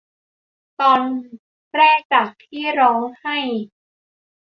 [0.81, 1.01] ตอน
[1.75, 3.37] แรกจากที่ร้องให้